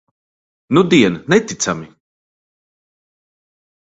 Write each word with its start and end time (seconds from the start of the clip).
Nudien 0.77 1.15
neticami. 1.29 1.87